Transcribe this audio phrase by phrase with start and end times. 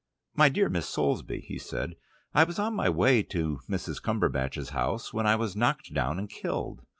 [0.33, 1.93] "My dear Miss Soulsby," he said,
[2.33, 4.01] "I was on my way to Mrs.
[4.01, 6.81] Cumberbatch's house when I was knocked down and killed.